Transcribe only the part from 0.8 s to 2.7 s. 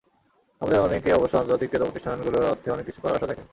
অনেকে অবশ্য আন্তর্জাতিক ক্রেতাপ্রতিষ্ঠানগুলোর অর্থে